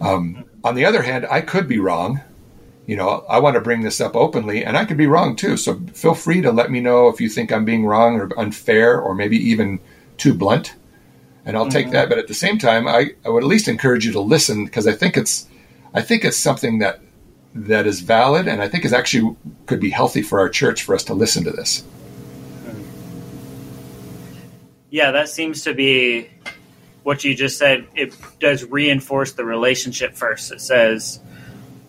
[0.00, 2.20] Um, on the other hand, I could be wrong.
[2.86, 5.56] You know, I want to bring this up openly, and I could be wrong too.
[5.56, 9.00] So feel free to let me know if you think I'm being wrong or unfair,
[9.00, 9.80] or maybe even
[10.16, 10.74] too blunt,
[11.44, 11.70] and I'll mm-hmm.
[11.70, 12.08] take that.
[12.08, 14.86] But at the same time, I, I would at least encourage you to listen because
[14.86, 15.46] I think it's,
[15.94, 17.00] I think it's something that
[17.56, 20.94] that is valid and I think is actually could be healthy for our church for
[20.94, 21.82] us to listen to this.
[24.90, 26.30] Yeah, that seems to be
[27.02, 27.86] what you just said.
[27.94, 30.52] It does reinforce the relationship first.
[30.52, 31.20] It says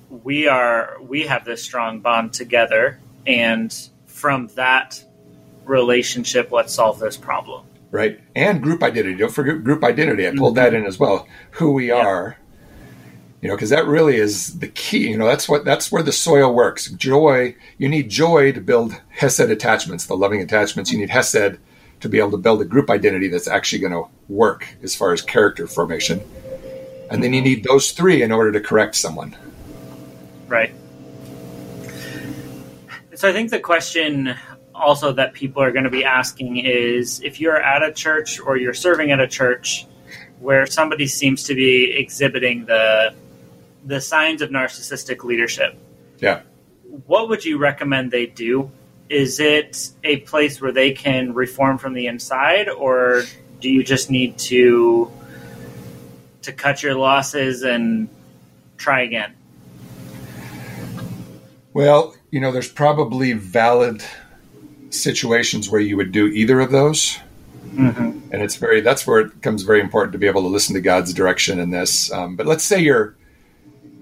[0.09, 5.03] we are we have this strong bond together and from that
[5.65, 7.65] relationship let's solve this problem.
[7.91, 8.19] Right.
[8.35, 9.15] And group identity.
[9.15, 10.27] Don't forget group identity.
[10.27, 10.63] I pulled mm-hmm.
[10.63, 11.27] that in as well.
[11.51, 11.95] Who we yeah.
[11.95, 12.37] are
[13.41, 16.11] you know because that really is the key you know that's what that's where the
[16.11, 21.09] soil works joy you need joy to build hesed attachments the loving attachments you need
[21.09, 21.57] hesed
[21.99, 25.13] to be able to build a group identity that's actually going to work as far
[25.13, 26.21] as character formation
[27.09, 29.35] and then you need those three in order to correct someone
[30.47, 30.73] right
[33.15, 34.35] so i think the question
[34.75, 38.57] also that people are going to be asking is if you're at a church or
[38.57, 39.87] you're serving at a church
[40.39, 43.13] where somebody seems to be exhibiting the
[43.85, 45.75] the signs of narcissistic leadership.
[46.19, 46.41] Yeah.
[47.05, 48.69] What would you recommend they do?
[49.09, 53.23] Is it a place where they can reform from the inside, or
[53.61, 55.11] do you just need to
[56.41, 58.09] to cut your losses and
[58.77, 59.33] try again?
[61.73, 64.03] Well, you know, there's probably valid
[64.89, 67.19] situations where you would do either of those.
[67.67, 68.31] Mm-hmm.
[68.31, 70.81] And it's very, that's where it becomes very important to be able to listen to
[70.81, 72.11] God's direction in this.
[72.11, 73.15] Um, but let's say you're,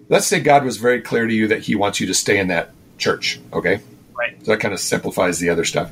[0.08, 2.48] let's say God was very clear to you that he wants you to stay in
[2.48, 3.40] that church.
[3.52, 3.82] Okay.
[4.18, 4.38] Right.
[4.46, 5.92] So that kind of simplifies the other stuff.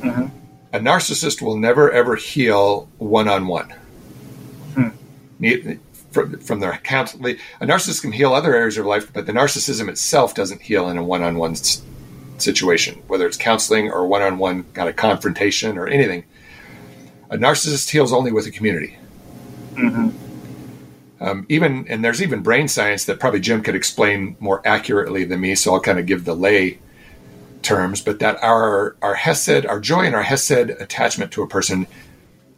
[0.00, 0.26] Mm-hmm.
[0.72, 3.72] A narcissist will never ever heal one on one.
[6.10, 7.18] From their account, a
[7.66, 11.04] narcissist can heal other areas of life, but the narcissism itself doesn't heal in a
[11.04, 11.54] one on one
[12.38, 16.24] situation, whether it's counseling or one on one kind of confrontation or anything.
[17.30, 18.98] A narcissist heals only with a community.
[19.74, 20.08] Mm-hmm.
[21.20, 25.40] Um, even and there's even brain science that probably Jim could explain more accurately than
[25.40, 26.78] me, so I'll kind of give the lay
[27.68, 28.00] terms.
[28.00, 31.86] But that our our hesed, our joy and our hesed attachment to a person,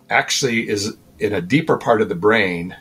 [0.09, 2.77] actually is in a deeper part of the brain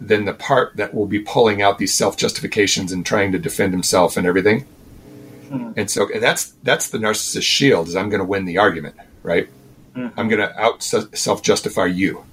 [0.00, 3.72] than the part that will be pulling out these self justifications and trying to defend
[3.72, 4.62] himself and everything.
[5.48, 5.72] Hmm.
[5.76, 8.96] And so and that's that's the narcissist shield is I'm going to win the argument,
[9.22, 9.48] right?
[9.94, 10.08] Hmm.
[10.16, 12.24] I'm going to out self justify you.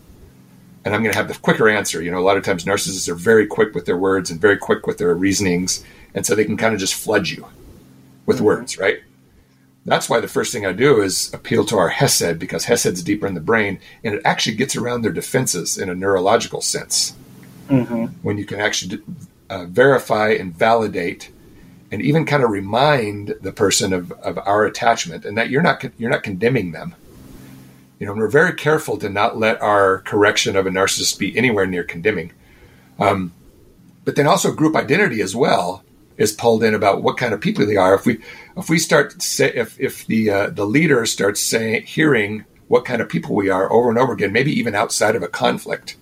[0.86, 2.02] And I'm going to have the quicker answer.
[2.02, 4.56] You know, a lot of times narcissists are very quick with their words and very
[4.56, 5.84] quick with their reasonings.
[6.14, 7.46] And so they can kind of just flood you
[8.28, 9.00] with words, right?
[9.86, 13.26] That's why the first thing I do is appeal to our Hesed because Hesed's deeper
[13.26, 17.16] in the brain and it actually gets around their defenses in a neurological sense.
[17.70, 18.06] Mm-hmm.
[18.22, 19.02] When you can actually
[19.50, 21.32] uh, verify and validate
[21.90, 25.84] and even kind of remind the person of, of our attachment and that you're not
[25.98, 26.94] you're not condemning them.
[27.98, 31.66] You know, we're very careful to not let our correction of a narcissist be anywhere
[31.66, 32.34] near condemning.
[33.00, 33.32] Um,
[34.04, 35.84] but then also group identity as well
[36.18, 37.94] is pulled in about what kind of people they are.
[37.94, 38.20] If we
[38.56, 43.02] if we start say if if the uh, the leader starts saying hearing what kind
[43.02, 45.96] of people we are over and over again, maybe even outside of a conflict,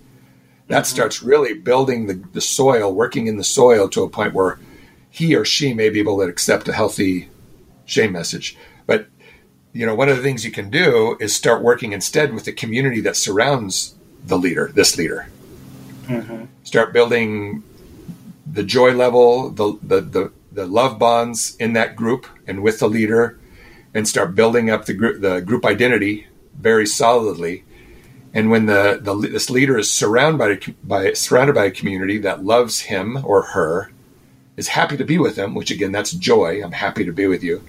[0.68, 0.94] that mm-hmm.
[0.94, 4.58] starts really building the, the soil, working in the soil to a point where
[5.10, 7.28] he or she may be able to accept a healthy
[7.84, 8.56] shame message.
[8.86, 9.08] But
[9.72, 12.52] you know, one of the things you can do is start working instead with the
[12.52, 15.28] community that surrounds the leader, this leader.
[16.06, 16.46] Mm-hmm.
[16.64, 17.62] Start building
[18.50, 22.88] the joy level, the, the the the love bonds in that group and with the
[22.88, 23.38] leader,
[23.92, 27.64] and start building up the group the group identity very solidly.
[28.32, 32.44] And when the, the this leader is surrounded by, by surrounded by a community that
[32.44, 33.90] loves him or her,
[34.56, 36.62] is happy to be with them, which again, that's joy.
[36.62, 37.62] I'm happy to be with you.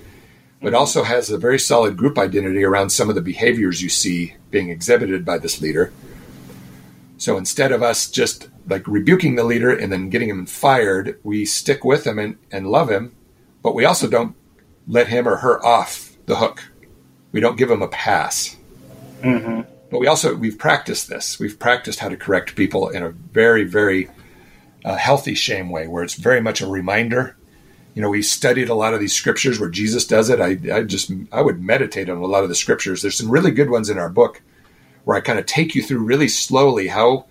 [0.62, 0.76] But mm-hmm.
[0.76, 4.70] also has a very solid group identity around some of the behaviors you see being
[4.70, 5.94] exhibited by this leader.
[7.18, 11.46] So instead of us just like rebuking the leader and then getting him fired, we
[11.46, 13.16] stick with him and, and love him,
[13.62, 14.36] but we also don't
[14.88, 16.64] let him or her off the hook.
[17.32, 18.56] We don't give him a pass.
[19.22, 19.62] Mm-hmm.
[19.90, 21.40] But we also we've practiced this.
[21.40, 24.10] We've practiced how to correct people in a very, very
[24.84, 27.36] a healthy shame way, where it's very much a reminder.
[27.94, 30.40] You know, we studied a lot of these scriptures where Jesus does it.
[30.40, 33.02] I, I just I would meditate on a lot of the scriptures.
[33.02, 34.42] There's some really good ones in our book
[35.06, 37.26] where I kind of take you through really slowly how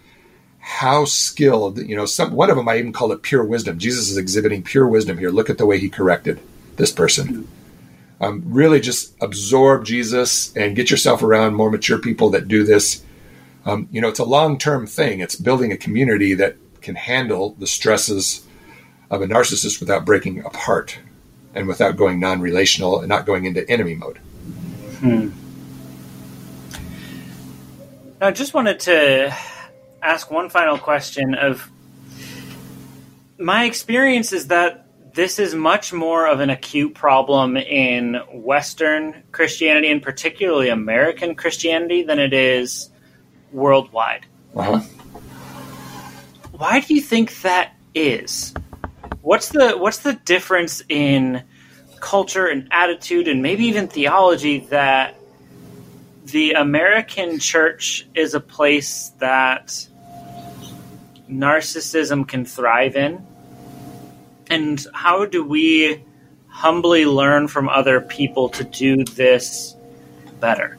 [0.66, 1.78] how skilled.
[1.78, 3.78] You know, some one of them I even call it pure wisdom.
[3.78, 5.30] Jesus is exhibiting pure wisdom here.
[5.30, 6.40] Look at the way he corrected
[6.74, 7.46] this person.
[8.20, 13.04] Um, really, just absorb Jesus and get yourself around more mature people that do this.
[13.64, 15.20] Um, you know, it's a long term thing.
[15.20, 18.44] It's building a community that can handle the stresses
[19.08, 20.98] of a narcissist without breaking apart
[21.54, 24.18] and without going non relational and not going into enemy mode.
[24.98, 25.28] Hmm.
[28.20, 29.32] I just wanted to
[30.06, 31.70] ask one final question of
[33.38, 39.88] my experience is that this is much more of an acute problem in Western Christianity
[39.88, 42.90] and particularly American Christianity than it is
[43.50, 44.26] worldwide.
[44.54, 44.80] Uh-huh.
[46.52, 48.54] Why do you think that is?
[49.22, 51.42] What's the what's the difference in
[52.00, 55.16] culture and attitude and maybe even theology that
[56.26, 59.88] the American church is a place that
[61.30, 63.24] narcissism can thrive in?
[64.48, 66.04] And how do we
[66.48, 69.74] humbly learn from other people to do this
[70.40, 70.78] better?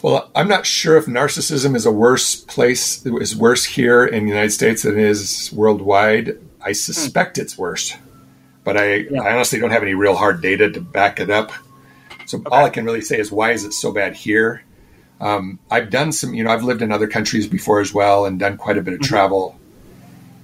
[0.00, 4.30] Well, I'm not sure if narcissism is a worse place, is worse here in the
[4.30, 6.38] United States than it is worldwide.
[6.62, 7.42] I suspect hmm.
[7.42, 7.96] it's worse,
[8.62, 9.22] but I, yeah.
[9.22, 11.52] I, honestly don't have any real hard data to back it up.
[12.26, 12.48] So okay.
[12.52, 14.62] all I can really say is why is it so bad here?
[15.20, 18.38] Um, I've done some, you know, I've lived in other countries before as well, and
[18.38, 19.08] done quite a bit of mm-hmm.
[19.08, 19.58] travel,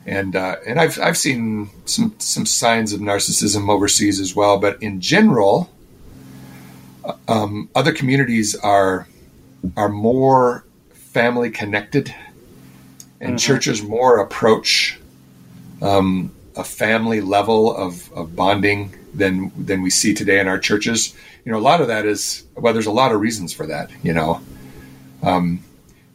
[0.05, 4.59] and uh, and I've I've seen some some signs of narcissism overseas as well.
[4.59, 5.71] But in general,
[7.05, 9.07] uh, um, other communities are
[9.77, 12.15] are more family connected
[13.21, 13.37] and mm-hmm.
[13.37, 14.99] churches more approach
[15.81, 21.15] um, a family level of, of bonding than than we see today in our churches.
[21.45, 23.91] You know, a lot of that is well, there's a lot of reasons for that.
[24.03, 24.41] You know,
[25.25, 25.65] um,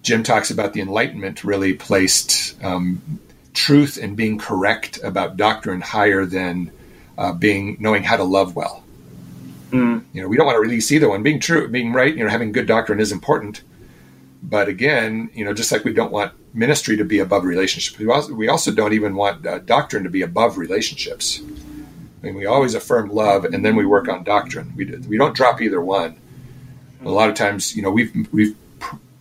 [0.02, 3.20] Jim talks about the Enlightenment really placed um,
[3.54, 6.72] truth and being correct about doctrine higher than
[7.18, 8.84] uh, being knowing how to love well.
[9.72, 10.04] Mm.
[10.14, 11.22] You know, we don't want to release either one.
[11.22, 13.62] Being true, being right, you know, having good doctrine is important.
[14.42, 18.10] But again, you know, just like we don't want ministry to be above relationships, we
[18.10, 21.42] also, we also don't even want uh, doctrine to be above relationships.
[22.22, 24.74] I mean, we always affirm love, and then we work on doctrine.
[24.76, 26.18] We we don't drop either one.
[27.04, 28.56] A lot of times, you know, we've we've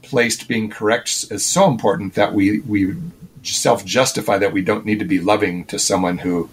[0.09, 2.95] placed being correct is so important that we we
[3.43, 6.49] self justify that we don't need to be loving to someone who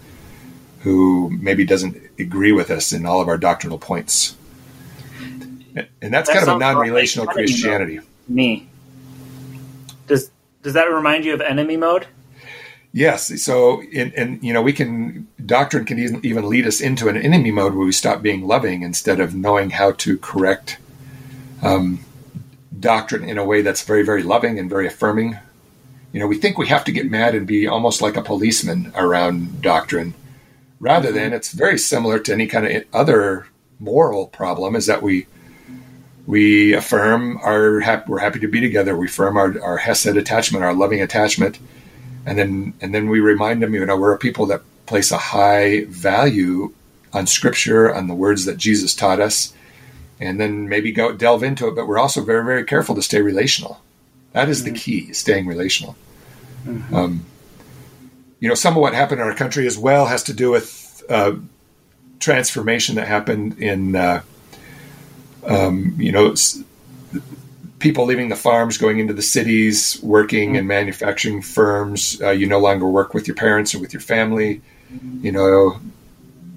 [0.80, 4.36] who maybe doesn't agree with us in all of our doctrinal points.
[6.00, 8.00] And that's that kind of a non-relational like Christianity.
[8.28, 8.68] Me.
[10.06, 10.30] Does
[10.62, 12.06] does that remind you of enemy mode?
[12.92, 13.42] Yes.
[13.42, 17.74] So, and you know, we can doctrine can even lead us into an enemy mode
[17.74, 20.78] where we stop being loving instead of knowing how to correct
[21.62, 22.00] um,
[22.78, 25.38] doctrine in a way that's very, very loving and very affirming.
[26.12, 28.92] You know, we think we have to get mad and be almost like a policeman
[28.96, 30.14] around doctrine,
[30.80, 31.18] rather mm-hmm.
[31.18, 33.46] than it's very similar to any kind of other
[33.78, 34.76] moral problem.
[34.76, 35.26] Is that we
[36.26, 38.96] we affirm our we're happy to be together.
[38.96, 41.58] We affirm our, our hesed attachment, our loving attachment,
[42.24, 45.18] and then and then we remind them, you know, we're a people that place a
[45.18, 46.72] high value
[47.12, 49.52] on Scripture, on the words that Jesus taught us,
[50.20, 51.74] and then maybe go delve into it.
[51.74, 53.80] But we're also very very careful to stay relational.
[54.32, 54.74] That is mm-hmm.
[54.74, 55.96] the key, staying relational.
[56.66, 56.94] Mm-hmm.
[56.94, 57.26] Um,
[58.40, 61.02] you know, some of what happened in our country as well has to do with
[61.08, 61.32] uh,
[62.20, 64.20] transformation that happened in, uh,
[65.46, 66.34] um, you know,
[67.78, 70.58] people leaving the farms, going into the cities, working mm-hmm.
[70.58, 72.20] in manufacturing firms.
[72.20, 74.60] Uh, you no longer work with your parents or with your family.
[75.22, 75.80] You know,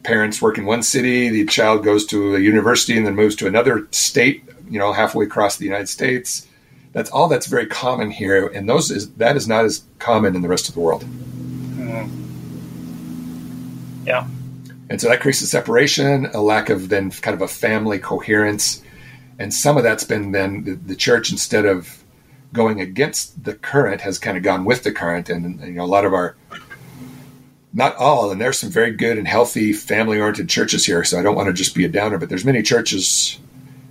[0.03, 3.47] parents work in one city, the child goes to a university and then moves to
[3.47, 4.43] another state.
[4.69, 6.47] You know, halfway across the United States.
[6.91, 10.41] That's all that's very common here, and those is that is not as common in
[10.41, 11.03] the rest of the world.
[11.75, 12.09] Mm.
[14.05, 14.27] Yeah.
[14.89, 18.83] And so that creates a separation, a lack of then kind of a family coherence,
[19.37, 22.03] and some of that's been then the, the church instead of
[22.53, 25.85] going against the current has kind of gone with the current, and you know a
[25.85, 26.35] lot of our
[27.73, 31.03] not all, and there's some very good and healthy family oriented churches here.
[31.03, 33.37] So I don't want to just be a downer, but there's many churches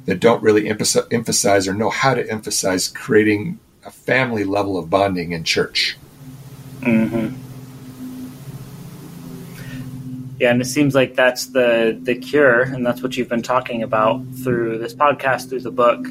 [0.06, 5.32] that don't really emphasize or know how to emphasize creating a family level of bonding
[5.32, 5.96] in church.
[6.80, 7.36] Mm-hmm.
[10.40, 13.82] Yeah, and it seems like that's the the cure, and that's what you've been talking
[13.82, 16.06] about through this podcast, through the book,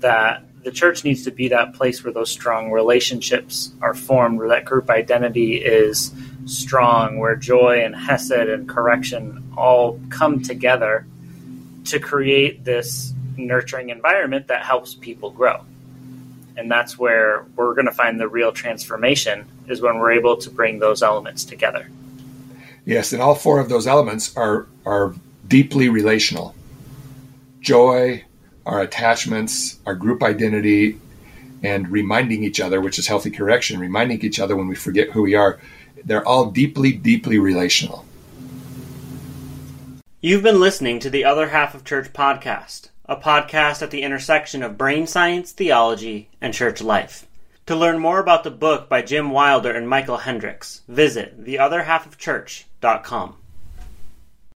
[0.00, 4.48] that the church needs to be that place where those strong relationships are formed, where
[4.48, 6.12] that group identity is
[6.46, 11.06] strong, where joy and hesed and correction all come together
[11.86, 15.64] to create this nurturing environment that helps people grow.
[16.56, 20.50] And that's where we're going to find the real transformation is when we're able to
[20.50, 21.88] bring those elements together.
[22.84, 25.12] Yes, and all four of those elements are are
[25.46, 26.54] deeply relational.
[27.60, 28.24] Joy,
[28.64, 31.00] our attachments, our group identity,
[31.62, 35.22] and reminding each other, which is healthy correction, reminding each other when we forget who
[35.22, 35.58] we are,
[36.04, 38.04] they're all deeply, deeply relational.
[40.20, 44.62] You've been listening to the Other Half of Church podcast a podcast at the intersection
[44.62, 47.26] of brain science, theology, and church life.
[47.66, 53.36] To learn more about the book by Jim Wilder and Michel Hendricks, visit theotherhalfofchurch.com.